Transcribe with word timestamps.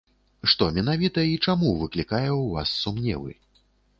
Што 0.53 0.69
менавіта 0.77 1.25
і 1.33 1.35
чаму 1.47 1.69
выклікае 1.83 2.25
ў 2.25 2.43
вас 2.57 2.69
сумневы? 2.87 3.31